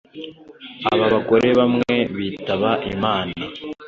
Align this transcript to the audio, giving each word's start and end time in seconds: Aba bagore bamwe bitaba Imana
Aba 0.91 1.05
bagore 1.13 1.47
bamwe 1.59 1.95
bitaba 2.17 2.69
Imana 2.93 3.35